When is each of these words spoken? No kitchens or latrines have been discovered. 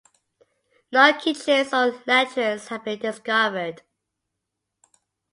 No 0.91 1.13
kitchens 1.13 1.71
or 1.71 2.01
latrines 2.07 2.69
have 2.69 2.83
been 2.83 2.97
discovered. 2.97 3.83